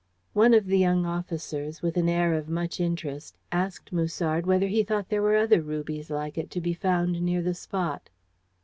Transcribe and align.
One 0.33 0.55
of 0.55 0.65
the 0.65 0.79
young 0.79 1.05
officers, 1.05 1.83
with 1.83 1.95
an 1.95 2.09
air 2.09 2.33
of 2.33 2.49
much 2.49 2.79
interest, 2.79 3.37
asked 3.51 3.93
Musard 3.93 4.47
whether 4.47 4.65
he 4.67 4.81
thought 4.81 5.09
there 5.09 5.21
were 5.21 5.35
other 5.35 5.61
rubies 5.61 6.09
like 6.09 6.39
it 6.39 6.49
to 6.49 6.59
be 6.59 6.73
found 6.73 7.21
near 7.21 7.43
the 7.43 7.53
spot. 7.53 8.09